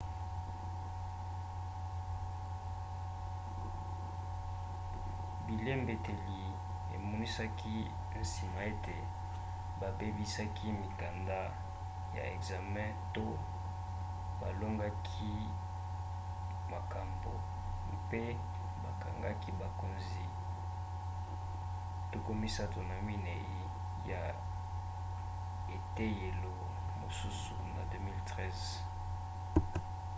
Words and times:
bilembeteli 5.47 6.41
emonisaki 6.95 7.75
nsima 8.19 8.61
ete 8.71 8.97
babebisaki 9.79 10.67
mikanda 10.83 11.39
ya 12.15 12.23
ekzame 12.35 12.85
to 13.15 13.27
balongolaki 14.39 15.33
makambo 16.73 17.33
mpe 17.97 18.23
bakangaki 18.83 19.51
bakonzi 19.61 20.25
34 22.11 23.17
ya 24.11 24.21
eteyelo 25.77 26.55
mosusu 27.01 27.53
na 27.75 27.81
2013 28.37 28.83